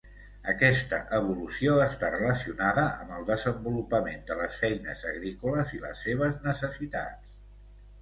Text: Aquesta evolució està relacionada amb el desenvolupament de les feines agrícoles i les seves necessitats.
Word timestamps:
Aquesta 0.51 0.97
evolució 1.17 1.75
està 1.83 2.09
relacionada 2.15 2.87
amb 3.03 3.15
el 3.19 3.29
desenvolupament 3.29 4.27
de 4.33 4.41
les 4.43 4.61
feines 4.65 5.07
agrícoles 5.15 5.79
i 5.79 5.87
les 5.89 6.05
seves 6.11 6.45
necessitats. 6.51 7.35